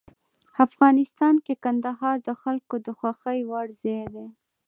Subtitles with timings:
[0.65, 4.27] افغانستان کې کندهار د خلکو د خوښې وړ ځای دی.